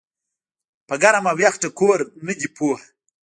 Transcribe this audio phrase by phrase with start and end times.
[0.87, 2.83] پۀ ګرم او يخ ټکور نۀ دي پوهه